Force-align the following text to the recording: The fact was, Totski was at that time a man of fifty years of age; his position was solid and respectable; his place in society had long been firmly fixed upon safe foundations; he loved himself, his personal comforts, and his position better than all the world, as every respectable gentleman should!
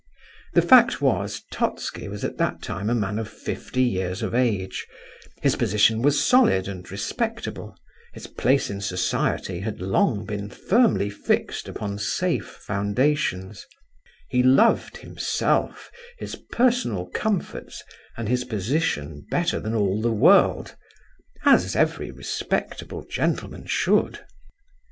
The 0.55 0.63
fact 0.63 0.99
was, 0.99 1.43
Totski 1.53 2.07
was 2.07 2.23
at 2.23 2.37
that 2.39 2.63
time 2.63 2.89
a 2.89 2.95
man 2.95 3.19
of 3.19 3.29
fifty 3.29 3.83
years 3.83 4.23
of 4.23 4.33
age; 4.33 4.87
his 5.43 5.55
position 5.55 6.01
was 6.01 6.25
solid 6.25 6.67
and 6.67 6.89
respectable; 6.89 7.77
his 8.11 8.25
place 8.25 8.71
in 8.71 8.81
society 8.81 9.59
had 9.59 9.79
long 9.79 10.25
been 10.25 10.49
firmly 10.49 11.11
fixed 11.11 11.67
upon 11.67 11.99
safe 11.99 12.47
foundations; 12.47 13.67
he 14.27 14.41
loved 14.41 14.97
himself, 14.97 15.91
his 16.17 16.35
personal 16.51 17.05
comforts, 17.09 17.83
and 18.17 18.27
his 18.27 18.43
position 18.43 19.27
better 19.29 19.59
than 19.59 19.75
all 19.75 20.01
the 20.01 20.11
world, 20.11 20.75
as 21.45 21.75
every 21.75 22.09
respectable 22.09 23.03
gentleman 23.05 23.67
should! 23.67 24.25